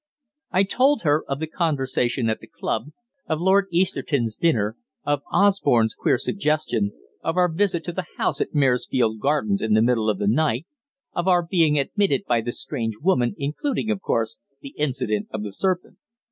[0.49, 2.85] I told her of the conversation at the club,
[3.27, 6.91] of Lord Easterton's dinner, of Osborne's queer suggestion,
[7.23, 10.65] of our visit to the house at Maresfield Gardens in the middle of the night,
[11.13, 15.51] of our being admitted by the strange woman, including, of course, the incident of the
[15.51, 15.99] serpent.